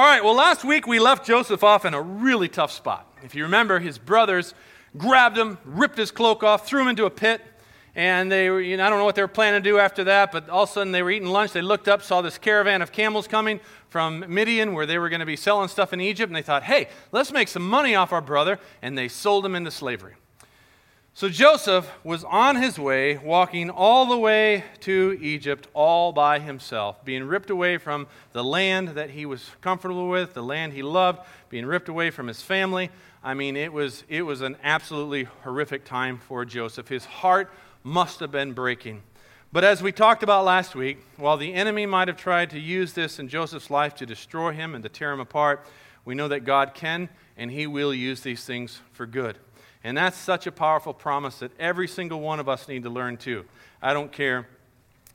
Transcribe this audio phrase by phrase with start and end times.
[0.00, 3.06] All right, well, last week we left Joseph off in a really tough spot.
[3.22, 4.54] If you remember, his brothers
[4.96, 7.42] grabbed him, ripped his cloak off, threw him into a pit,
[7.94, 10.04] and they were, you know, I don't know what they were planning to do after
[10.04, 11.52] that, but all of a sudden they were eating lunch.
[11.52, 13.60] They looked up, saw this caravan of camels coming
[13.90, 16.62] from Midian where they were going to be selling stuff in Egypt, and they thought,
[16.62, 20.14] hey, let's make some money off our brother, and they sold him into slavery.
[21.12, 27.04] So Joseph was on his way, walking all the way to Egypt all by himself,
[27.04, 31.20] being ripped away from the land that he was comfortable with, the land he loved,
[31.48, 32.90] being ripped away from his family.
[33.24, 36.88] I mean, it was, it was an absolutely horrific time for Joseph.
[36.88, 39.02] His heart must have been breaking.
[39.52, 42.92] But as we talked about last week, while the enemy might have tried to use
[42.92, 45.66] this in Joseph's life to destroy him and to tear him apart,
[46.04, 49.38] we know that God can and he will use these things for good.
[49.82, 53.16] And that's such a powerful promise that every single one of us need to learn
[53.16, 53.44] too.
[53.80, 54.46] I don't care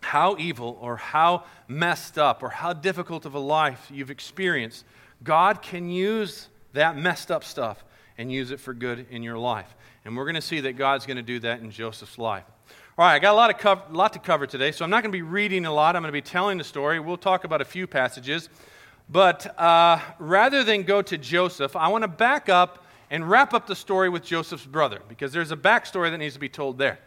[0.02, 4.86] how evil or how messed up or how difficult of a life you've experienced,
[5.24, 7.84] God can use that messed up stuff
[8.18, 9.76] and use it for good in your life.
[10.04, 12.44] And we're going to see that God's going to do that in Joseph's life.
[12.98, 15.02] All right, I got a lot, of co- lot to cover today, so I'm not
[15.02, 15.96] going to be reading a lot.
[15.96, 17.00] I'm going to be telling the story.
[17.00, 18.48] We'll talk about a few passages.
[19.10, 23.68] But uh, rather than go to Joseph, I want to back up and wrap up
[23.68, 27.00] the story with Joseph's brother because there's a backstory that needs to be told there.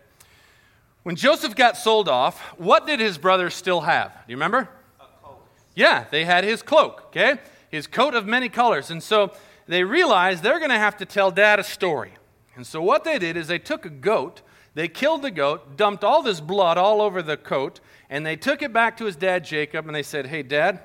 [1.02, 4.12] When Joseph got sold off, what did his brothers still have?
[4.12, 4.68] Do you remember?
[5.74, 7.38] Yeah, they had his cloak, okay?
[7.70, 8.90] His coat of many colors.
[8.90, 9.32] And so
[9.66, 12.12] they realized they're going to have to tell dad a story.
[12.56, 14.42] And so what they did is they took a goat,
[14.74, 18.62] they killed the goat, dumped all this blood all over the coat, and they took
[18.62, 20.80] it back to his dad Jacob and they said, Hey, dad,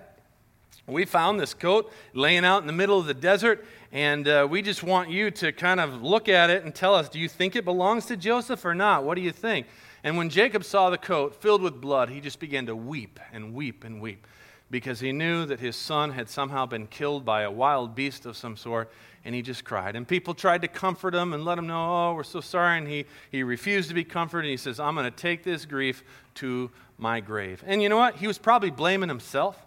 [0.88, 4.62] we found this coat laying out in the middle of the desert, and uh, we
[4.62, 7.56] just want you to kind of look at it and tell us do you think
[7.56, 9.04] it belongs to Joseph or not?
[9.04, 9.68] What do you think?
[10.04, 13.54] And when Jacob saw the coat filled with blood, he just began to weep and
[13.54, 14.28] weep and weep
[14.70, 18.36] because he knew that his son had somehow been killed by a wild beast of
[18.36, 18.92] some sort,
[19.24, 19.96] and he just cried.
[19.96, 22.80] And people tried to comfort him and let him know, oh, we're so sorry.
[22.80, 24.50] And he, he refused to be comforted.
[24.50, 26.04] He says, I'm going to take this grief
[26.36, 27.64] to my grave.
[27.66, 28.16] And you know what?
[28.16, 29.64] He was probably blaming himself.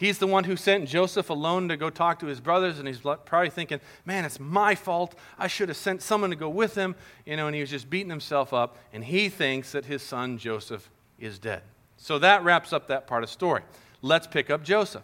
[0.00, 3.00] He's the one who sent Joseph alone to go talk to his brothers, and he's
[3.00, 5.14] probably thinking, man, it's my fault.
[5.38, 6.94] I should have sent someone to go with him.
[7.26, 10.38] You know, and he was just beating himself up, and he thinks that his son
[10.38, 10.88] Joseph
[11.18, 11.60] is dead.
[11.98, 13.60] So that wraps up that part of the story.
[14.00, 15.02] Let's pick up Joseph.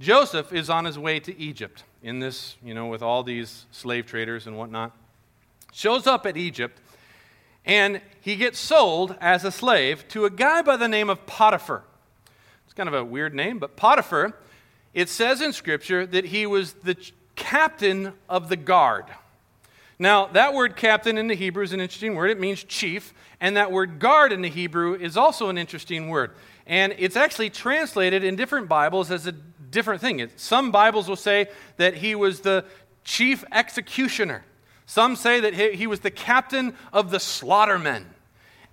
[0.00, 4.06] Joseph is on his way to Egypt in this, you know, with all these slave
[4.06, 4.90] traders and whatnot.
[5.72, 6.80] Shows up at Egypt,
[7.64, 11.84] and he gets sold as a slave to a guy by the name of Potiphar.
[12.72, 14.32] It's kind of a weird name, but Potiphar,
[14.94, 16.96] it says in Scripture that he was the
[17.36, 19.04] captain of the guard.
[19.98, 22.30] Now, that word captain in the Hebrew is an interesting word.
[22.30, 23.12] It means chief.
[23.42, 26.30] And that word guard in the Hebrew is also an interesting word.
[26.66, 30.26] And it's actually translated in different Bibles as a different thing.
[30.36, 32.64] Some Bibles will say that he was the
[33.04, 34.46] chief executioner,
[34.86, 38.06] some say that he was the captain of the slaughtermen.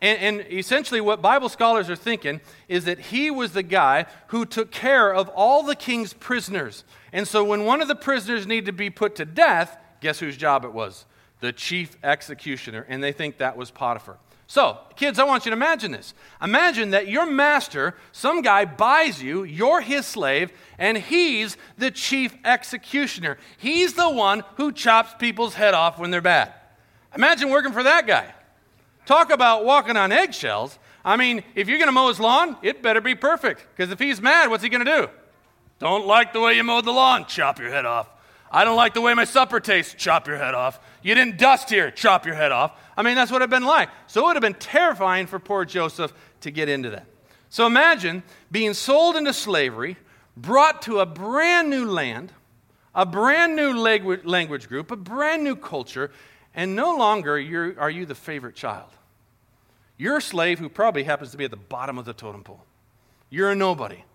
[0.02, 2.40] And, and, essentially, what Bible scholars are thinking
[2.70, 6.86] is that he was the guy who took care of all the king's prisoners.
[7.12, 10.38] And so, when one of the prisoners needed to be put to death, guess whose
[10.38, 11.06] job it was?
[11.42, 12.86] The chief executioner.
[12.88, 14.18] And they think that was Potiphar.
[14.48, 16.16] So, kids, I want you to imagine this.
[16.42, 22.36] Imagine that your master, some guy buys you, you're his slave, and he's the chief
[22.44, 23.38] executioner.
[23.60, 26.52] He's the one who chops people's head off when they're bad.
[27.16, 28.34] Imagine working for that guy.
[29.09, 30.78] Talk about walking on eggshells.
[31.03, 33.66] I mean, if you're going to mow his lawn, it better be perfect.
[33.75, 35.09] Because if he's mad, what's he going to do?
[35.80, 37.25] Don't like the way you mowed the lawn?
[37.25, 38.08] Chop your head off.
[38.52, 39.96] I don't like the way my supper tastes.
[39.96, 40.80] Chop your head off.
[41.02, 41.90] You didn't dust here.
[41.90, 42.80] Chop your head off.
[42.96, 43.90] I mean, that's what it'd been like.
[44.06, 47.08] So it would have been terrifying for poor Joseph to get into that.
[47.50, 48.22] So imagine
[48.52, 49.98] being sold into slavery,
[50.38, 52.31] brought to a brand new land,
[52.94, 56.12] a brand new language group, a brand new culture,
[56.53, 57.34] and no longer
[57.80, 58.90] are you the favorite child.
[60.00, 62.64] You're a slave who probably happens to be at the bottom of the totem pole.
[63.30, 64.06] You're a nobody.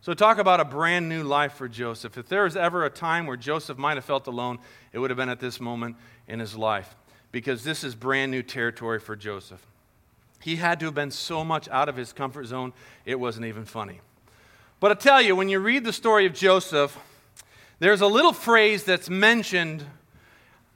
[0.00, 2.18] So, talk about a brand new life for Joseph.
[2.18, 4.58] If there was ever a time where Joseph might have felt alone,
[4.92, 5.96] it would have been at this moment
[6.26, 6.96] in his life
[7.30, 9.64] because this is brand new territory for Joseph.
[10.40, 12.72] He had to have been so much out of his comfort zone,
[13.04, 14.00] it wasn't even funny.
[14.80, 16.96] But I tell you, when you read the story of Joseph,
[17.78, 19.84] there's a little phrase that's mentioned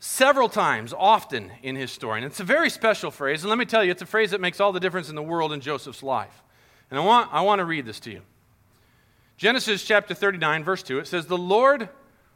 [0.04, 2.18] several times, often in his story.
[2.18, 3.44] And it's a very special phrase.
[3.44, 5.22] And let me tell you, it's a phrase that makes all the difference in the
[5.22, 6.42] world in Joseph's life.
[6.90, 8.22] And I want, I want to read this to you.
[9.36, 11.88] Genesis chapter 39, verse 2, it says, The Lord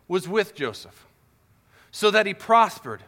[0.07, 1.07] was with Joseph,
[1.91, 3.03] so that he prospered,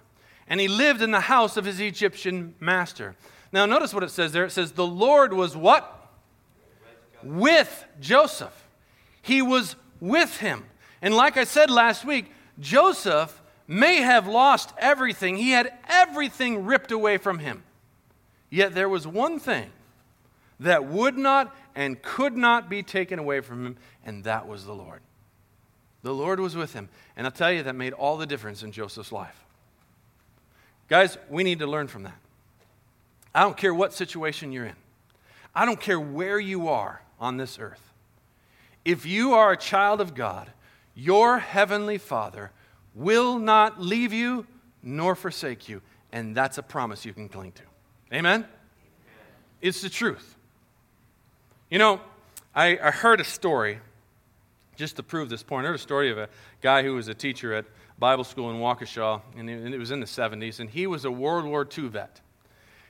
[0.48, 3.14] and he lived in the house of his Egyptian master.
[3.52, 4.44] Now, notice what it says there.
[4.44, 6.10] It says, The Lord was what?
[7.22, 8.66] With Joseph.
[9.22, 10.64] He was with him.
[11.00, 15.36] And like I said last week, Joseph may have lost everything.
[15.36, 17.62] He had everything ripped away from him.
[18.50, 19.70] Yet there was one thing
[20.58, 24.74] that would not and could not be taken away from him, and that was the
[24.74, 25.00] Lord.
[26.02, 26.88] The Lord was with him.
[27.16, 29.44] And I'll tell you, that made all the difference in Joseph's life.
[30.88, 32.18] Guys, we need to learn from that.
[33.34, 34.76] I don't care what situation you're in,
[35.54, 37.92] I don't care where you are on this earth.
[38.84, 40.50] If you are a child of God,
[40.94, 42.50] your heavenly Father
[42.98, 44.46] will not leave you
[44.82, 45.80] nor forsake you.
[46.12, 47.62] And that's a promise you can cling to.
[48.12, 48.46] Amen?
[49.60, 50.36] It's the truth.
[51.70, 52.00] You know,
[52.54, 53.78] I, I heard a story,
[54.76, 55.64] just to prove this point.
[55.64, 56.28] I heard a story of a
[56.60, 57.66] guy who was a teacher at
[57.98, 61.44] Bible school in Waukesha, and it was in the 70s, and he was a World
[61.44, 62.20] War II vet.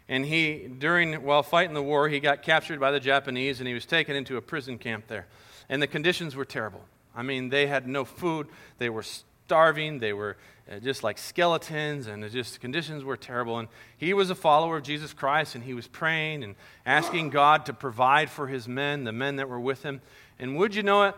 [0.08, 3.74] And he, during, while fighting the war, he got captured by the Japanese and he
[3.74, 5.26] was taken into a prison camp there.
[5.68, 6.80] And the conditions were terrible.
[7.14, 9.04] I mean, they had no food, they were
[9.48, 10.36] starving, they were
[10.70, 13.58] uh, just like skeletons, and just conditions were terrible.
[13.58, 16.54] And he was a follower of Jesus Christ, and he was praying and
[16.84, 20.02] asking God to provide for his men, the men that were with him.
[20.38, 21.14] And would you know it?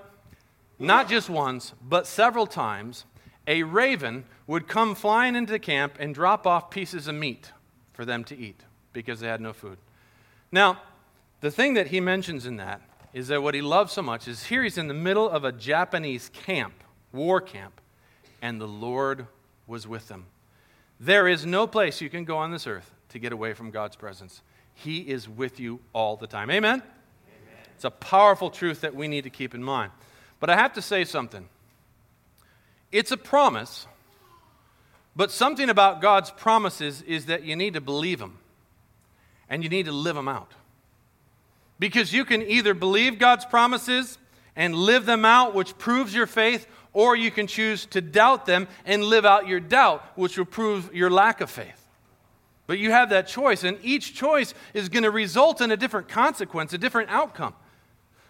[0.78, 3.04] Not just once, but several times,
[3.48, 7.50] a raven would come flying into the camp and drop off pieces of meat
[7.92, 8.60] for them to eat
[8.92, 9.78] because they had no food.
[10.52, 10.80] Now,
[11.40, 12.80] the thing that he mentions in that
[13.12, 15.50] is that what he loves so much is here he's in the middle of a
[15.50, 16.74] Japanese camp,
[17.12, 17.79] war camp,
[18.42, 19.26] and the Lord
[19.66, 20.26] was with them.
[20.98, 23.96] There is no place you can go on this earth to get away from God's
[23.96, 24.42] presence.
[24.74, 26.50] He is with you all the time.
[26.50, 26.82] Amen?
[26.82, 26.84] Amen?
[27.74, 29.92] It's a powerful truth that we need to keep in mind.
[30.40, 31.48] But I have to say something.
[32.92, 33.86] It's a promise,
[35.14, 38.38] but something about God's promises is that you need to believe them
[39.48, 40.52] and you need to live them out.
[41.78, 44.18] Because you can either believe God's promises
[44.54, 48.68] and live them out, which proves your faith, or you can choose to doubt them
[48.84, 51.86] and live out your doubt, which will prove your lack of faith.
[52.66, 56.08] But you have that choice, and each choice is going to result in a different
[56.08, 57.54] consequence, a different outcome.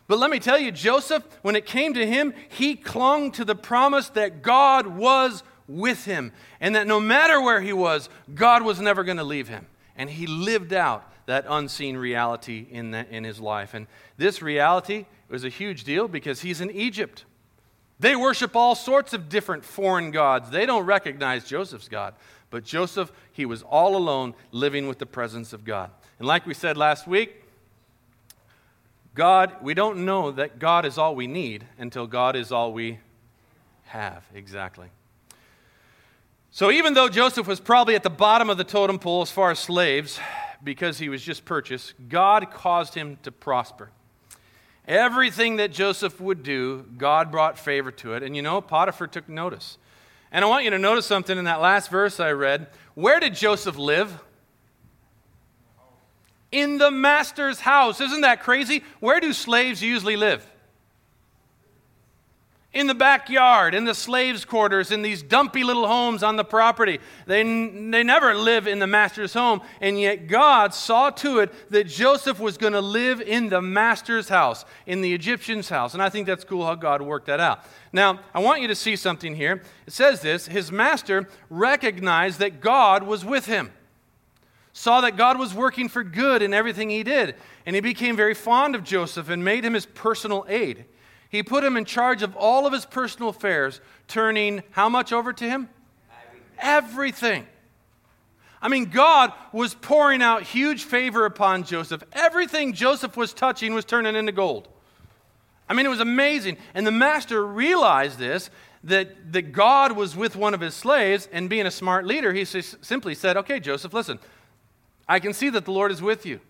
[0.08, 3.54] But let me tell you, Joseph, when it came to him, he clung to the
[3.54, 8.80] promise that God was with him, and that no matter where he was, God was
[8.80, 9.66] never going to leave him.
[9.94, 13.74] And he lived out that unseen reality in, the, in his life.
[13.74, 13.86] And
[14.16, 17.24] this reality was a huge deal because he's in Egypt.
[18.00, 20.50] They worship all sorts of different foreign gods.
[20.50, 22.14] They don't recognize Joseph's God.
[22.48, 25.90] But Joseph, he was all alone living with the presence of God.
[26.18, 27.44] And like we said last week,
[29.14, 32.98] God, we don't know that God is all we need until God is all we
[33.84, 34.24] have.
[34.34, 34.88] Exactly.
[36.50, 39.50] So even though Joseph was probably at the bottom of the totem pole as far
[39.50, 40.18] as slaves,
[40.64, 43.90] because he was just purchased, God caused him to prosper.
[44.88, 48.22] Everything that Joseph would do, God brought favor to it.
[48.22, 49.78] And you know, Potiphar took notice.
[50.32, 52.68] And I want you to notice something in that last verse I read.
[52.94, 54.20] Where did Joseph live?
[56.52, 58.00] In the master's house.
[58.00, 58.82] Isn't that crazy?
[59.00, 60.46] Where do slaves usually live?
[62.72, 67.00] In the backyard, in the slaves' quarters, in these dumpy little homes on the property.
[67.26, 71.88] They, they never live in the master's home, and yet God saw to it that
[71.88, 75.94] Joseph was going to live in the master's house, in the Egyptian's house.
[75.94, 77.64] And I think that's cool how God worked that out.
[77.92, 79.62] Now, I want you to see something here.
[79.88, 83.72] It says this His master recognized that God was with him,
[84.72, 87.34] saw that God was working for good in everything he did,
[87.66, 90.84] and he became very fond of Joseph and made him his personal aide.
[91.30, 95.32] He put him in charge of all of his personal affairs, turning how much over
[95.32, 95.68] to him?
[96.58, 97.46] Everything.
[98.60, 102.02] I mean, God was pouring out huge favor upon Joseph.
[102.12, 104.68] Everything Joseph was touching was turning into gold.
[105.68, 106.58] I mean, it was amazing.
[106.74, 108.50] And the master realized this
[108.84, 112.44] that, that God was with one of his slaves, and being a smart leader, he
[112.44, 114.18] simply said, Okay, Joseph, listen,
[115.08, 116.40] I can see that the Lord is with you,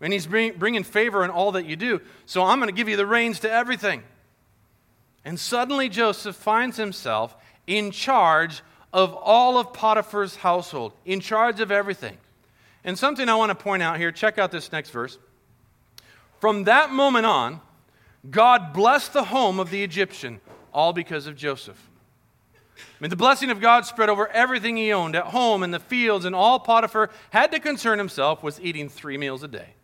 [0.00, 2.88] and he's bring, bringing favor in all that you do, so I'm going to give
[2.88, 4.02] you the reins to everything.
[5.24, 7.34] And suddenly Joseph finds himself
[7.66, 8.62] in charge
[8.92, 12.16] of all of Potiphar's household, in charge of everything.
[12.84, 15.18] And something I want to point out here, check out this next verse.
[16.40, 17.60] From that moment on,
[18.30, 20.40] God blessed the home of the Egyptian,
[20.72, 21.80] all because of Joseph.
[22.76, 25.80] I mean, the blessing of God spread over everything he owned at home, in the
[25.80, 29.74] fields, and all Potiphar had to concern himself was eating three meals a day.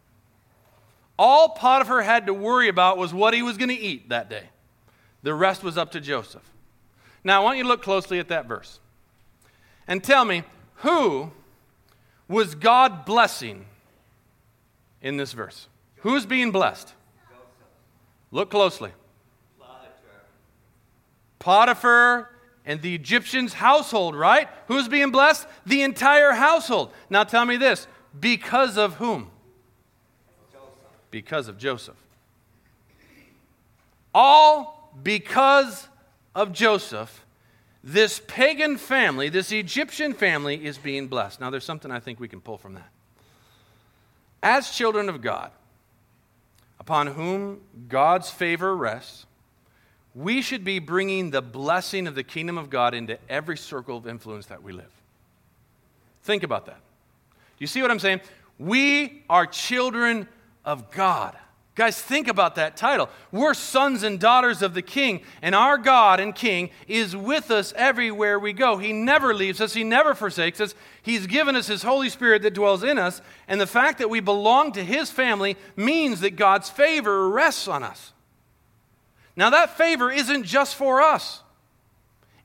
[1.18, 4.44] All Potiphar had to worry about was what he was going to eat that day.
[5.22, 6.42] The rest was up to Joseph.
[7.22, 8.80] Now, I want you to look closely at that verse
[9.86, 10.44] and tell me
[10.76, 11.30] who
[12.28, 13.66] was God blessing
[15.02, 15.68] in this verse?
[15.96, 16.94] Who's being blessed?
[18.30, 18.92] Look closely.
[21.38, 22.30] Potiphar
[22.64, 24.48] and the Egyptian's household, right?
[24.68, 25.46] Who's being blessed?
[25.66, 26.92] The entire household.
[27.08, 27.86] Now tell me this
[28.18, 29.30] because of whom?
[30.52, 30.68] Joseph.
[31.10, 31.96] Because of Joseph.
[34.14, 35.88] All because
[36.34, 37.24] of Joseph,
[37.82, 41.40] this pagan family, this Egyptian family, is being blessed.
[41.40, 42.88] Now, there's something I think we can pull from that.
[44.42, 45.50] As children of God,
[46.78, 49.26] upon whom God's favor rests,
[50.14, 54.06] we should be bringing the blessing of the kingdom of God into every circle of
[54.06, 54.90] influence that we live.
[56.22, 56.80] Think about that.
[57.30, 58.20] Do you see what I'm saying?
[58.58, 60.26] We are children
[60.64, 61.36] of God.
[61.80, 63.08] Guys, think about that title.
[63.32, 67.72] We're sons and daughters of the King, and our God and King is with us
[67.74, 68.76] everywhere we go.
[68.76, 70.74] He never leaves us, He never forsakes us.
[71.00, 74.20] He's given us His Holy Spirit that dwells in us, and the fact that we
[74.20, 78.12] belong to His family means that God's favor rests on us.
[79.34, 81.40] Now, that favor isn't just for us.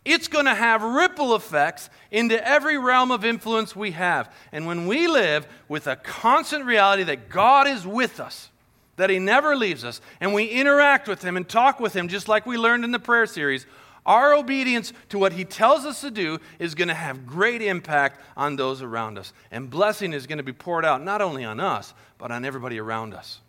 [0.05, 4.33] It's going to have ripple effects into every realm of influence we have.
[4.53, 8.49] And when we live with a constant reality that God is with us,
[8.97, 12.27] that He never leaves us, and we interact with Him and talk with Him, just
[12.27, 13.65] like we learned in the prayer series,
[14.05, 18.21] our obedience to what He tells us to do is going to have great impact
[18.37, 19.33] on those around us.
[19.51, 22.79] And blessing is going to be poured out not only on us, but on everybody
[22.79, 23.41] around us.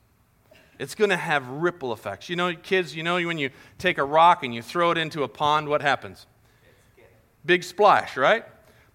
[0.79, 2.29] It's going to have ripple effects.
[2.29, 5.23] You know, kids, you know, when you take a rock and you throw it into
[5.23, 6.27] a pond, what happens?
[7.45, 8.45] Big splash, right?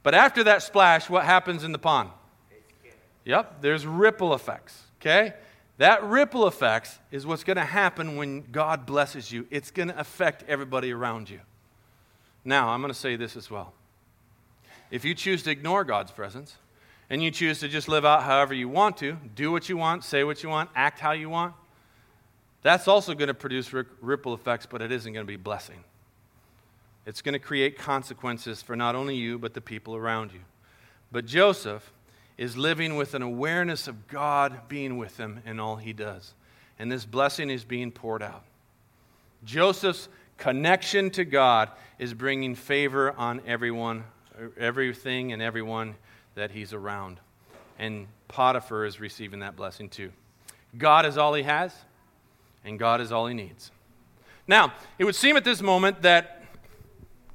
[0.03, 2.09] But after that splash, what happens in the pond?
[3.23, 5.33] Yep, there's ripple effects, okay?
[5.81, 9.47] That ripple effects is what's going to happen when God blesses you.
[9.49, 11.39] It's going to affect everybody around you.
[12.45, 13.73] Now, I'm going to say this as well.
[14.91, 16.55] If you choose to ignore God's presence
[17.09, 20.03] and you choose to just live out however you want to, do what you want,
[20.03, 21.55] say what you want, act how you want,
[22.61, 25.83] that's also going to produce ripple effects, but it isn't going to be blessing.
[27.07, 30.41] It's going to create consequences for not only you, but the people around you.
[31.11, 31.91] But Joseph,
[32.41, 36.33] is living with an awareness of God being with him in all he does.
[36.79, 38.43] And this blessing is being poured out.
[39.45, 41.69] Joseph's connection to God
[41.99, 44.05] is bringing favor on everyone,
[44.57, 45.93] everything and everyone
[46.33, 47.19] that he's around.
[47.77, 50.11] And Potiphar is receiving that blessing too.
[50.75, 51.75] God is all he has,
[52.65, 53.69] and God is all he needs.
[54.47, 56.43] Now, it would seem at this moment that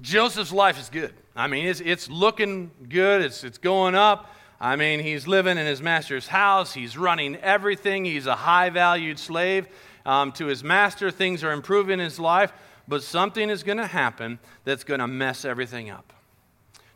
[0.01, 1.15] Joseph's life is good.
[1.37, 4.33] I mean, it's, it's looking good, it's, it's going up.
[4.61, 9.19] I mean, he's living in his master's house, he's running everything, he's a high valued
[9.19, 9.69] slave
[10.07, 11.11] um, to his master.
[11.11, 12.53] Things are improving in his life,
[12.89, 16.13] but something is going to happen that's going to mess everything up.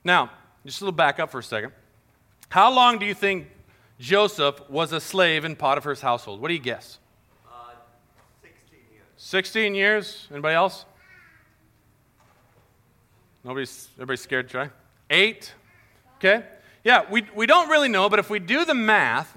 [0.05, 0.31] Now,
[0.65, 1.73] just a little back up for a second.
[2.49, 3.49] How long do you think
[3.99, 6.41] Joseph was a slave in Potiphar's household?
[6.41, 6.99] What do you guess?
[7.47, 7.73] Uh,
[8.43, 9.05] 16 years.
[9.17, 10.29] 16 years?
[10.31, 10.87] Anybody else?
[13.45, 14.71] Nobody's, everybody's scared to try?
[15.11, 15.55] Eight?
[16.17, 16.45] Okay.
[16.83, 19.37] Yeah, we, we don't really know, but if we do the math,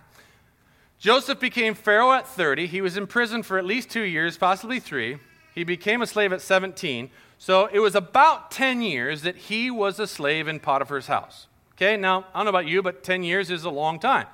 [0.97, 2.67] Joseph became Pharaoh at 30.
[2.67, 5.17] He was in prison for at least two years, possibly three.
[5.53, 7.09] He became a slave at 17.
[7.37, 11.47] So it was about 10 years that he was a slave in Potiphar's house.
[11.75, 14.27] Okay, now, I don't know about you, but 10 years is a long time.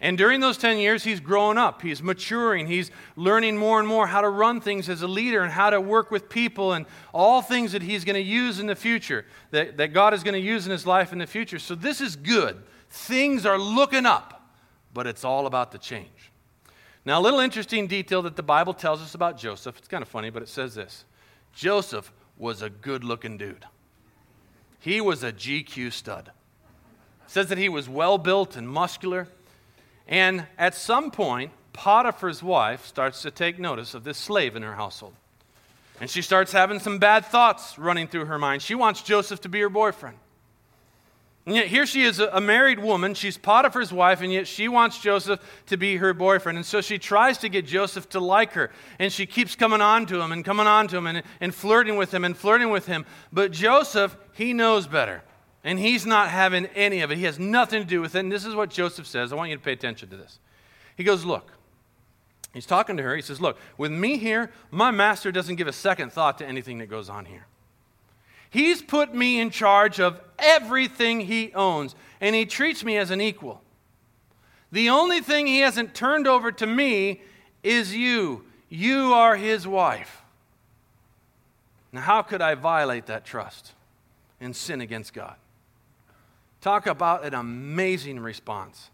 [0.00, 1.82] And during those 10 years, he's growing up.
[1.82, 2.68] He's maturing.
[2.68, 5.80] He's learning more and more how to run things as a leader and how to
[5.80, 9.76] work with people and all things that he's going to use in the future, that,
[9.76, 11.58] that God is going to use in his life in the future.
[11.58, 12.62] So this is good.
[12.90, 14.48] Things are looking up,
[14.94, 16.30] but it's all about the change.
[17.04, 19.78] Now, a little interesting detail that the Bible tells us about Joseph.
[19.78, 21.06] It's kind of funny, but it says this
[21.54, 23.64] Joseph was a good looking dude,
[24.78, 26.30] he was a GQ stud.
[27.24, 29.26] It says that he was well built and muscular.
[30.08, 34.74] And at some point, Potiphar's wife starts to take notice of this slave in her
[34.74, 35.14] household.
[36.00, 38.62] And she starts having some bad thoughts running through her mind.
[38.62, 40.16] She wants Joseph to be her boyfriend.
[41.44, 43.14] And yet, here she is, a married woman.
[43.14, 46.58] She's Potiphar's wife, and yet she wants Joseph to be her boyfriend.
[46.58, 48.70] And so she tries to get Joseph to like her.
[48.98, 51.96] And she keeps coming on to him and coming on to him and, and flirting
[51.96, 53.06] with him and flirting with him.
[53.32, 55.22] But Joseph, he knows better.
[55.64, 57.18] And he's not having any of it.
[57.18, 58.20] He has nothing to do with it.
[58.20, 59.32] And this is what Joseph says.
[59.32, 60.38] I want you to pay attention to this.
[60.96, 61.52] He goes, Look,
[62.54, 63.16] he's talking to her.
[63.16, 66.78] He says, Look, with me here, my master doesn't give a second thought to anything
[66.78, 67.46] that goes on here.
[68.50, 73.20] He's put me in charge of everything he owns, and he treats me as an
[73.20, 73.60] equal.
[74.72, 77.22] The only thing he hasn't turned over to me
[77.62, 78.44] is you.
[78.68, 80.22] You are his wife.
[81.92, 83.72] Now, how could I violate that trust
[84.40, 85.36] and sin against God?
[86.60, 88.90] Talk about an amazing response.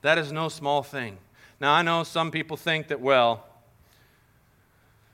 [0.00, 1.18] That is no small thing.
[1.60, 3.44] Now, I know some people think that, well,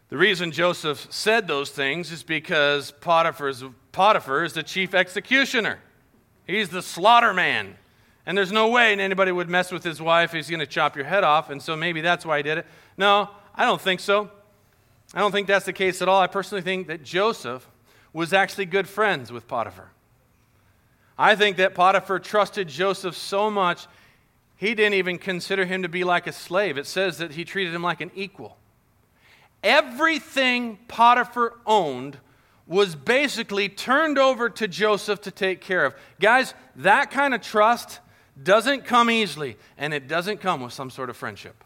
[0.08, 3.62] The reason Joseph said those things is because Potiphar's,
[3.92, 5.80] Potiphar is the chief executioner.
[6.46, 7.76] He's the slaughter man.
[8.24, 10.32] And there's no way anybody would mess with his wife.
[10.32, 11.50] He's going to chop your head off.
[11.50, 12.66] And so maybe that's why he did it.
[12.96, 14.30] No, I don't think so.
[15.12, 16.20] I don't think that's the case at all.
[16.20, 17.68] I personally think that Joseph
[18.12, 19.90] was actually good friends with Potiphar.
[21.18, 23.86] I think that Potiphar trusted Joseph so much,
[24.56, 26.78] he didn't even consider him to be like a slave.
[26.78, 28.56] It says that he treated him like an equal.
[29.62, 32.18] Everything Potiphar owned
[32.66, 35.94] was basically turned over to Joseph to take care of.
[36.20, 37.98] Guys, that kind of trust
[38.40, 41.64] doesn't come easily, and it doesn't come with some sort of friendship.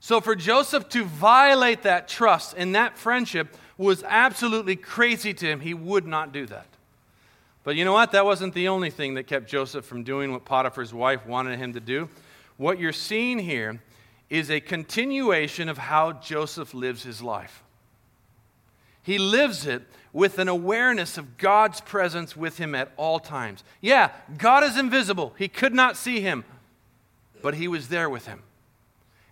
[0.00, 5.60] So, for Joseph to violate that trust and that friendship was absolutely crazy to him.
[5.60, 6.66] He would not do that.
[7.64, 8.12] But you know what?
[8.12, 11.72] That wasn't the only thing that kept Joseph from doing what Potiphar's wife wanted him
[11.72, 12.08] to do.
[12.58, 13.80] What you're seeing here
[14.30, 17.62] is a continuation of how Joseph lives his life.
[19.02, 23.64] He lives it with an awareness of God's presence with him at all times.
[23.80, 25.34] Yeah, God is invisible.
[25.36, 26.44] He could not see him,
[27.42, 28.42] but he was there with him.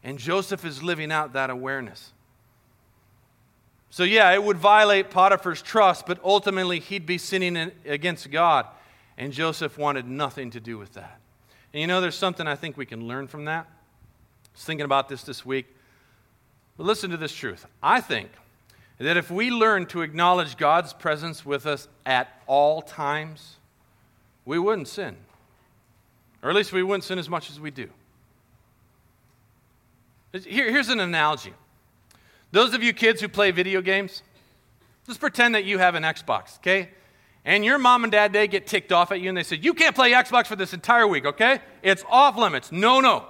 [0.03, 2.13] And Joseph is living out that awareness.
[3.93, 8.65] So, yeah, it would violate Potiphar's trust, but ultimately he'd be sinning against God.
[9.19, 11.21] And Joseph wanted nothing to do with that.
[11.75, 13.67] And you know, there's something I think we can learn from that.
[13.67, 15.67] I was thinking about this this week.
[16.79, 17.67] But listen to this truth.
[17.83, 18.31] I think
[18.97, 23.57] that if we learn to acknowledge God's presence with us at all times,
[24.47, 25.19] we wouldn't sin.
[26.43, 27.91] Or at least we wouldn't sin as much as we do.
[30.33, 31.53] Here, here's an analogy.
[32.53, 34.23] Those of you kids who play video games,
[35.07, 36.91] just pretend that you have an Xbox, okay?
[37.45, 39.75] And your mom and dad, they get ticked off at you and they say, You
[39.75, 41.61] can't play Xbox for this entire week, okay?
[41.83, 42.71] It's off limits.
[42.71, 43.27] No, no.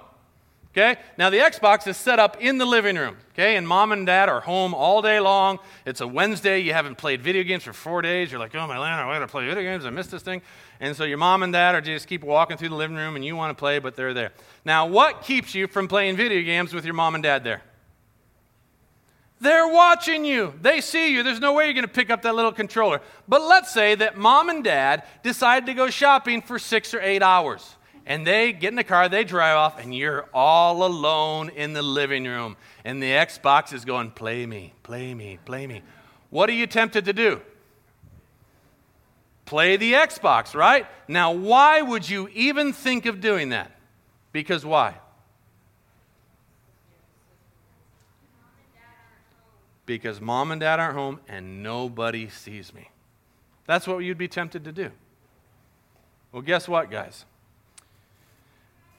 [0.71, 0.99] Okay?
[1.19, 3.17] Now, the Xbox is set up in the living room.
[3.33, 3.57] Okay?
[3.57, 5.59] And mom and dad are home all day long.
[5.85, 6.59] It's a Wednesday.
[6.59, 8.31] You haven't played video games for four days.
[8.31, 9.85] You're like, oh, my land, I got to play video games.
[9.85, 10.41] I missed this thing.
[10.79, 13.23] And so your mom and dad are just keep walking through the living room and
[13.23, 14.31] you want to play, but they're there.
[14.65, 17.61] Now, what keeps you from playing video games with your mom and dad there?
[19.43, 20.53] They're watching you.
[20.61, 21.21] They see you.
[21.21, 23.01] There's no way you're going to pick up that little controller.
[23.27, 27.21] But let's say that mom and dad decide to go shopping for six or eight
[27.21, 27.75] hours
[28.05, 31.81] and they get in the car, they drive off, and you're all alone in the
[31.81, 32.57] living room.
[32.83, 35.81] And the Xbox is going, Play me, play me, play me.
[36.29, 37.41] What are you tempted to do?
[39.45, 40.87] Play the Xbox, right?
[41.07, 43.71] Now, why would you even think of doing that?
[44.31, 44.95] Because why?
[49.85, 52.89] Because mom and dad aren't home and nobody sees me.
[53.65, 54.91] That's what you'd be tempted to do.
[56.31, 57.25] Well, guess what, guys?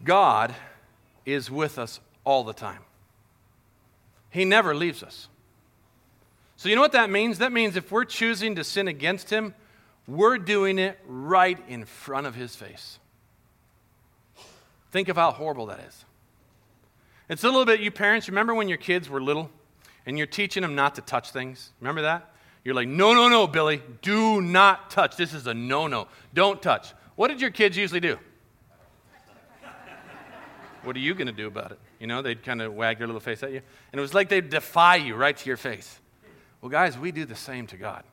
[0.02, 0.54] God
[1.24, 2.80] is with us all the time.
[4.30, 5.28] He never leaves us.
[6.56, 7.38] So, you know what that means?
[7.38, 9.54] That means if we're choosing to sin against Him,
[10.06, 12.98] we're doing it right in front of His face.
[14.92, 16.04] Think of how horrible that is.
[17.28, 19.50] It's a little bit, you parents, remember when your kids were little
[20.06, 21.72] and you're teaching them not to touch things?
[21.80, 22.30] Remember that?
[22.64, 25.16] You're like, no, no, no, Billy, do not touch.
[25.16, 26.08] This is a no no.
[26.32, 26.92] Don't touch.
[27.16, 28.18] What did your kids usually do?
[30.82, 31.78] What are you going to do about it?
[31.98, 33.62] You know, they'd kind of wag their little face at you.
[33.92, 35.98] And it was like they'd defy you right to your face.
[36.60, 38.04] Well, guys, we do the same to God.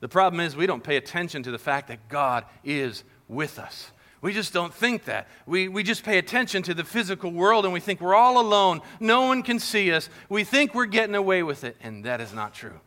[0.00, 3.90] The problem is we don't pay attention to the fact that God is with us.
[4.24, 5.28] We just don't think that.
[5.44, 8.80] We, we just pay attention to the physical world and we think we're all alone.
[8.98, 10.08] No one can see us.
[10.30, 12.80] We think we're getting away with it, and that is not true.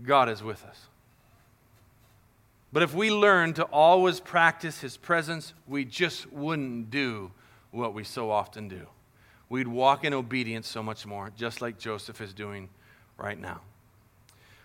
[0.00, 0.86] God is with us.
[2.72, 7.32] But if we learned to always practice His presence, we just wouldn't do
[7.72, 8.86] what we so often do.
[9.48, 12.68] We'd walk in obedience so much more, just like Joseph is doing
[13.18, 13.62] right now.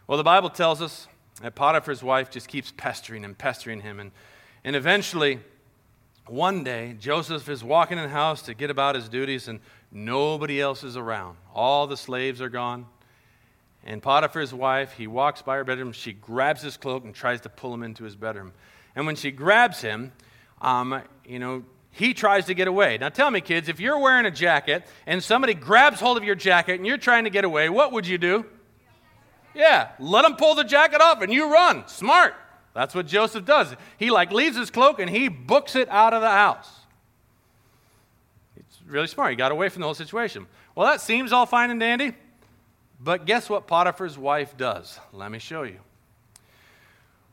[0.06, 1.08] Well, the Bible tells us
[1.42, 4.00] that Potiphar's wife just keeps pestering and pestering him.
[4.00, 4.12] And,
[4.63, 5.39] and eventually,
[6.28, 9.60] one day, Joseph is walking in the house to get about his duties, and
[9.91, 11.38] nobody else is around.
[11.54, 12.86] All the slaves are gone.
[13.86, 15.91] And Potiphar's wife, he walks by her bedroom.
[15.91, 18.52] She grabs his cloak and tries to pull him into his bedroom.
[18.95, 20.12] And when she grabs him,
[20.62, 22.98] um, you know, he tries to get away.
[22.98, 26.36] Now tell me, kids, if you're wearing a jacket and somebody grabs hold of your
[26.36, 28.45] jacket and you're trying to get away, what would you do?
[29.56, 31.88] Yeah, let him pull the jacket off and you run.
[31.88, 32.36] Smart.
[32.73, 33.75] That's what Joseph does.
[33.97, 36.69] He like leaves his cloak and he books it out of the house.
[38.55, 39.32] It's really smart.
[39.32, 40.47] He got away from the whole situation.
[40.75, 42.13] Well, that seems all fine and dandy.
[42.99, 44.99] But guess what Potiphar's wife does?
[45.13, 45.79] Let me show you.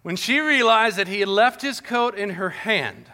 [0.03, 3.07] When she realized that he had left his coat in her hand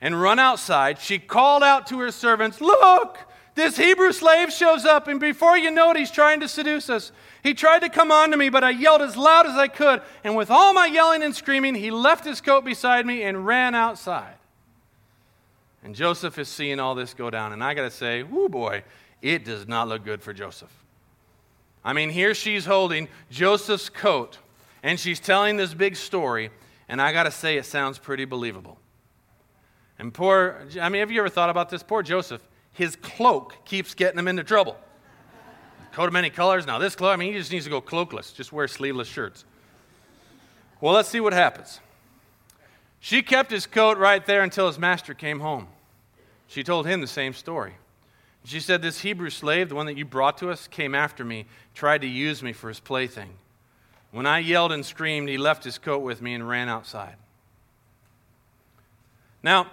[0.00, 3.18] and run outside, she called out to her servants, Look,
[3.54, 7.12] This Hebrew slave shows up, and before you know it, he's trying to seduce us.
[7.42, 10.02] He tried to come on to me, but I yelled as loud as I could.
[10.22, 13.74] And with all my yelling and screaming, he left his coat beside me and ran
[13.74, 14.34] outside.
[15.82, 17.52] And Joseph is seeing all this go down.
[17.52, 18.84] And I got to say, whoo boy,
[19.20, 20.70] it does not look good for Joseph.
[21.84, 24.38] I mean, here she's holding Joseph's coat,
[24.84, 26.50] and she's telling this big story.
[26.88, 28.78] And I got to say, it sounds pretty believable.
[29.98, 31.82] And poor, I mean, have you ever thought about this?
[31.82, 34.76] Poor Joseph his cloak keeps getting him into trouble.
[35.92, 36.66] Coat of many colors.
[36.66, 39.44] Now, this cloak, I mean, he just needs to go cloakless, just wear sleeveless shirts.
[40.80, 41.80] Well, let's see what happens.
[42.98, 45.68] She kept his coat right there until his master came home.
[46.48, 47.74] She told him the same story.
[48.44, 51.46] She said, This Hebrew slave, the one that you brought to us, came after me,
[51.74, 53.30] tried to use me for his plaything.
[54.10, 57.16] When I yelled and screamed, he left his coat with me and ran outside.
[59.42, 59.68] Now,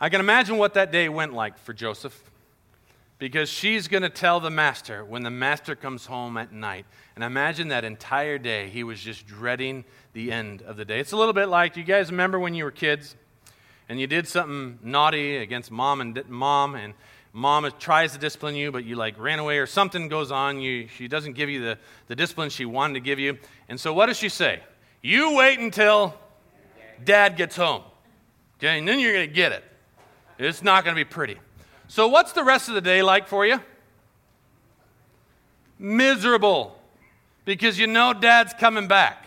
[0.00, 2.29] I can imagine what that day went like for Joseph
[3.20, 6.86] because she's going to tell the master when the master comes home at night.
[7.14, 10.98] And imagine that entire day he was just dreading the end of the day.
[10.98, 13.14] It's a little bit like you guys remember when you were kids
[13.88, 16.94] and you did something naughty against mom and mom and
[17.32, 20.88] mom tries to discipline you but you like ran away or something goes on you,
[20.88, 21.78] she doesn't give you the,
[22.08, 24.58] the discipline she wanted to give you and so what does she say
[25.00, 26.12] you wait until
[27.04, 27.82] dad gets home
[28.58, 29.62] okay and then you're going to get it
[30.40, 31.36] it's not going to be pretty.
[31.90, 33.58] So, what's the rest of the day like for you?
[35.76, 36.78] Miserable
[37.44, 39.26] because you know dad's coming back.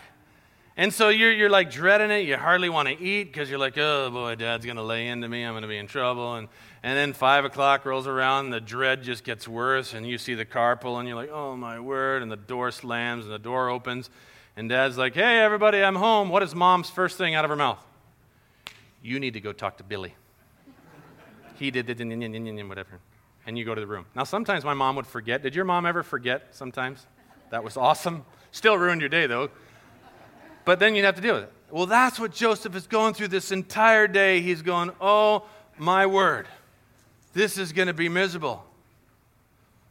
[0.74, 2.20] And so you're, you're like dreading it.
[2.20, 5.28] You hardly want to eat because you're like, oh boy, dad's going to lay into
[5.28, 5.42] me.
[5.42, 6.36] I'm going to be in trouble.
[6.36, 6.48] And,
[6.82, 9.92] and then five o'clock rolls around, and the dread just gets worse.
[9.92, 12.22] And you see the car pull and You're like, oh my word.
[12.22, 14.08] And the door slams and the door opens.
[14.56, 16.30] And dad's like, hey, everybody, I'm home.
[16.30, 17.84] What is mom's first thing out of her mouth?
[19.02, 20.14] You need to go talk to Billy
[21.58, 23.00] he did the whatever.
[23.46, 24.06] And you go to the room.
[24.14, 25.42] Now, sometimes my mom would forget.
[25.42, 27.06] Did your mom ever forget sometimes?
[27.50, 28.24] That was awesome.
[28.52, 29.50] Still ruined your day, though.
[30.64, 31.52] But then you'd have to deal with it.
[31.70, 34.40] Well, that's what Joseph is going through this entire day.
[34.40, 35.44] He's going, Oh,
[35.76, 36.46] my word.
[37.32, 38.64] This is going to be miserable.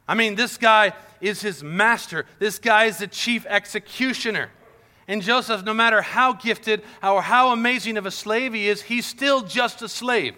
[0.08, 2.26] I mean, this guy is his master.
[2.40, 4.50] This guy is the chief executioner.
[5.08, 9.06] And Joseph, no matter how gifted or how amazing of a slave he is, he's
[9.06, 10.36] still just a slave.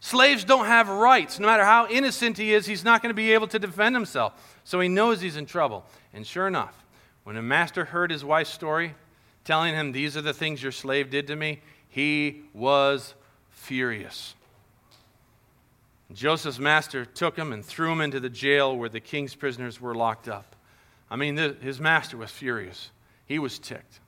[0.00, 1.38] Slaves don't have rights.
[1.38, 4.58] No matter how innocent he is, he's not going to be able to defend himself.
[4.64, 5.84] So he knows he's in trouble.
[6.14, 6.84] And sure enough,
[7.24, 8.94] when a master heard his wife's story,
[9.44, 13.14] telling him, These are the things your slave did to me, he was
[13.50, 14.34] furious.
[16.12, 19.94] Joseph's master took him and threw him into the jail where the king's prisoners were
[19.94, 20.56] locked up.
[21.10, 22.90] I mean, his master was furious.
[23.26, 24.00] He was ticked.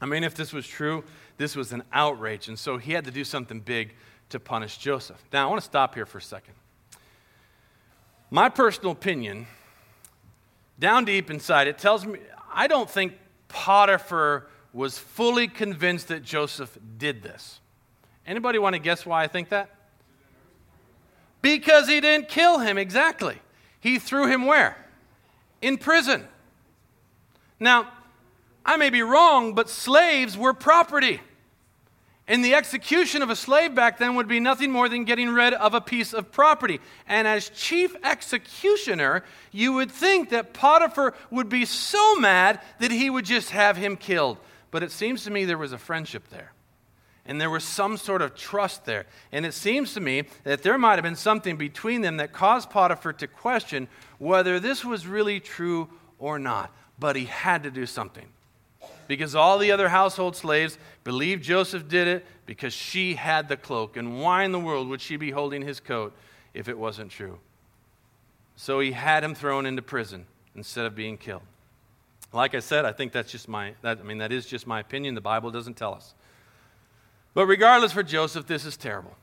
[0.00, 1.04] I mean, if this was true,
[1.36, 2.48] this was an outrage.
[2.48, 3.94] And so he had to do something big
[4.30, 5.22] to punish Joseph.
[5.32, 6.54] Now, I want to stop here for a second.
[8.30, 9.46] My personal opinion,
[10.78, 12.18] down deep inside, it tells me
[12.52, 13.14] I don't think
[13.48, 17.60] Potiphar was fully convinced that Joseph did this.
[18.26, 19.74] Anybody want to guess why I think that?
[21.40, 23.38] Because he didn't kill him, exactly.
[23.80, 24.76] He threw him where?
[25.62, 26.26] In prison.
[27.58, 27.90] Now,
[28.64, 31.20] I may be wrong, but slaves were property.
[32.28, 35.54] And the execution of a slave back then would be nothing more than getting rid
[35.54, 36.78] of a piece of property.
[37.08, 43.08] And as chief executioner, you would think that Potiphar would be so mad that he
[43.08, 44.36] would just have him killed.
[44.70, 46.52] But it seems to me there was a friendship there.
[47.24, 49.06] And there was some sort of trust there.
[49.32, 52.68] And it seems to me that there might have been something between them that caused
[52.68, 53.88] Potiphar to question
[54.18, 55.88] whether this was really true
[56.18, 56.74] or not.
[56.98, 58.26] But he had to do something
[59.08, 63.96] because all the other household slaves believed Joseph did it because she had the cloak.
[63.96, 66.14] And why in the world would she be holding his coat
[66.54, 67.38] if it wasn't true?
[68.54, 71.42] So he had him thrown into prison instead of being killed.
[72.32, 74.80] Like I said, I think that's just my, that, I mean, that is just my
[74.80, 75.14] opinion.
[75.14, 76.14] The Bible doesn't tell us.
[77.32, 79.16] But regardless for Joseph, this is terrible.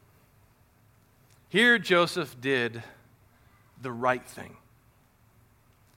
[1.49, 2.81] Here, Joseph did
[3.81, 4.57] the right thing.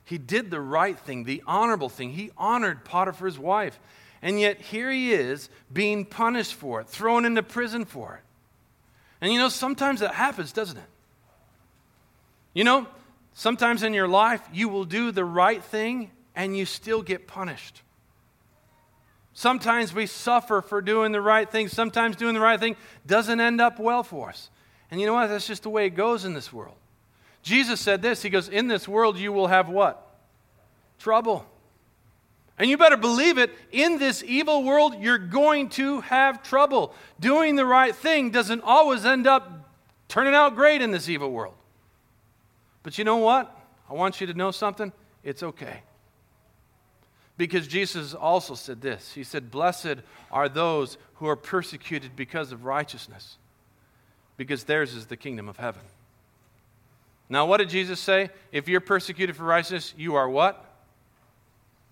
[0.09, 2.13] He did the right thing, the honorable thing.
[2.13, 3.79] He honored Potiphar's wife.
[4.23, 8.23] And yet here he is being punished for it, thrown into prison for it.
[9.21, 10.89] And you know, sometimes that happens, doesn't it?
[12.55, 12.87] You know,
[13.35, 17.83] sometimes in your life, you will do the right thing and you still get punished.
[19.35, 21.69] Sometimes we suffer for doing the right thing.
[21.69, 24.49] Sometimes doing the right thing doesn't end up well for us.
[24.91, 25.27] And you know what?
[25.27, 26.77] That's just the way it goes in this world.
[27.49, 30.07] Jesus said this He goes, In this world you will have what?
[30.99, 31.47] Trouble.
[32.59, 36.93] And you better believe it, in this evil world, you're going to have trouble.
[37.21, 39.71] Doing the right thing doesn't always end up
[40.09, 41.55] turning out great in this evil world.
[42.83, 43.57] But you know what?
[43.89, 44.93] I want you to know something.
[45.23, 45.83] It's okay.
[47.39, 52.67] Because Jesus also said this He said, Blessed are those who are persecuted because of
[52.67, 53.39] righteousness,
[54.37, 55.83] because theirs is the kingdom of heaven.
[57.29, 58.31] Now, what did Jesus say?
[58.53, 60.65] If you're persecuted for righteousness, you are what?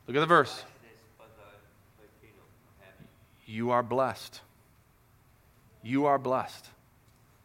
[0.07, 0.65] Look at the verse.
[3.47, 4.41] You are blessed.
[5.83, 6.67] You are blessed.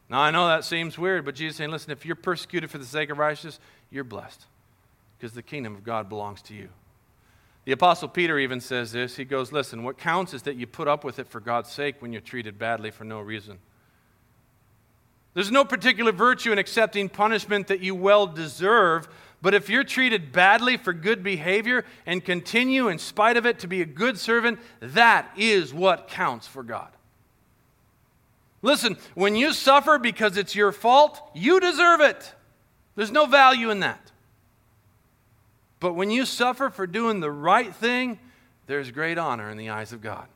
[0.09, 2.85] Now, I know that seems weird, but Jesus saying, listen, if you're persecuted for the
[2.85, 3.59] sake of righteousness,
[3.91, 4.45] you're blessed
[5.17, 6.69] because the kingdom of God belongs to you.
[7.65, 9.15] The Apostle Peter even says this.
[9.15, 11.97] He goes, Listen, what counts is that you put up with it for God's sake
[11.99, 13.59] when you're treated badly for no reason.
[15.33, 19.07] There's no particular virtue in accepting punishment that you well deserve,
[19.41, 23.67] but if you're treated badly for good behavior and continue in spite of it to
[23.67, 26.89] be a good servant, that is what counts for God.
[28.61, 32.33] Listen, when you suffer because it's your fault, you deserve it.
[32.95, 34.11] There's no value in that.
[35.79, 38.19] But when you suffer for doing the right thing,
[38.67, 40.27] there's great honor in the eyes of God.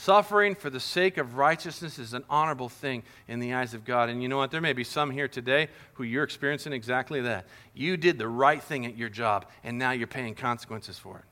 [0.00, 4.08] Suffering for the sake of righteousness is an honorable thing in the eyes of God.
[4.08, 4.52] And you know what?
[4.52, 7.46] There may be some here today who you're experiencing exactly that.
[7.74, 11.24] You did the right thing at your job, and now you're paying consequences for it.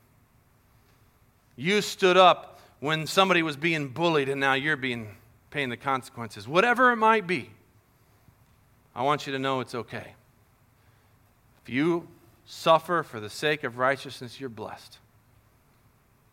[1.55, 5.15] You stood up when somebody was being bullied, and now you're being
[5.49, 6.45] paying the consequences.
[6.45, 7.51] Whatever it might be,
[8.93, 10.13] I want you to know it's okay.
[11.63, 12.09] If you
[12.45, 14.97] suffer for the sake of righteousness, you're blessed.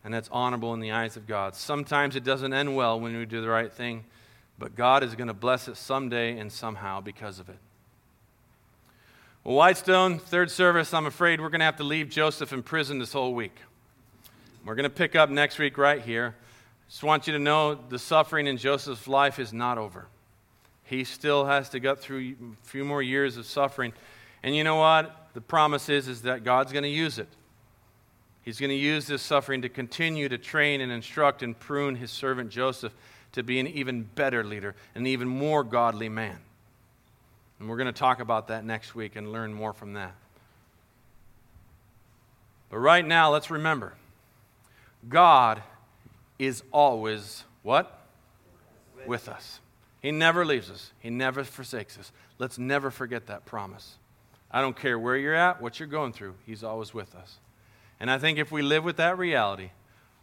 [0.05, 1.55] And that's honorable in the eyes of God.
[1.55, 4.05] Sometimes it doesn't end well when we do the right thing,
[4.57, 7.57] but God is going to bless it someday and somehow because of it.
[9.43, 12.99] Well, Whitestone, third service, I'm afraid we're going to have to leave Joseph in prison
[12.99, 13.57] this whole week.
[14.63, 16.35] We're going to pick up next week right here.
[16.87, 20.07] Just want you to know the suffering in Joseph's life is not over.
[20.83, 23.91] He still has to go through a few more years of suffering.
[24.43, 25.25] And you know what?
[25.35, 27.27] the promise is, is that God's going to use it.
[28.45, 32.11] He's going to use this suffering to continue to train and instruct and prune his
[32.11, 32.93] servant Joseph
[33.31, 36.37] to be an even better leader, an even more godly man.
[37.59, 40.13] And we're going to talk about that next week and learn more from that.
[42.69, 43.93] But right now, let's remember
[45.09, 45.63] God
[46.37, 47.99] is always what?
[49.07, 49.59] With us.
[50.01, 52.11] He never leaves us, He never forsakes us.
[52.37, 53.95] Let's never forget that promise.
[54.51, 57.39] I don't care where you're at, what you're going through, He's always with us.
[57.99, 59.71] And I think if we live with that reality,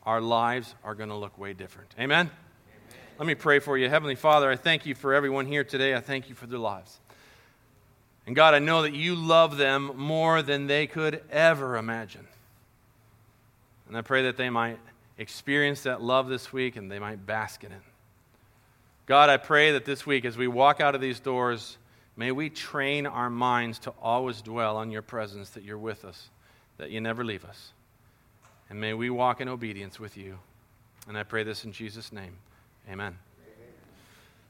[0.04, 1.94] our lives are going to look way different.
[1.98, 2.26] Amen?
[2.26, 2.30] Amen?
[3.18, 3.88] Let me pray for you.
[3.88, 5.94] Heavenly Father, I thank you for everyone here today.
[5.94, 7.00] I thank you for their lives.
[8.26, 12.26] And God, I know that you love them more than they could ever imagine.
[13.88, 14.78] And I pray that they might
[15.18, 17.82] experience that love this week and they might bask in it.
[19.06, 21.76] God, I pray that this week, as we walk out of these doors,
[22.16, 26.28] May we train our minds to always dwell on your presence, that you're with us,
[26.78, 27.72] that you never leave us.
[28.70, 30.38] And may we walk in obedience with you.
[31.08, 32.36] And I pray this in Jesus' name.
[32.88, 33.06] Amen.
[33.06, 33.16] Amen.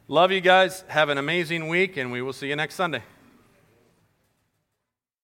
[0.09, 0.85] Love you guys.
[0.89, 3.03] Have an amazing week, and we will see you next Sunday.